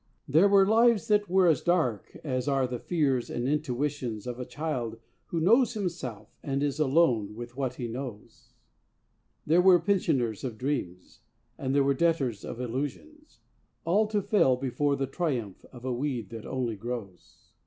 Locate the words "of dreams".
10.43-11.19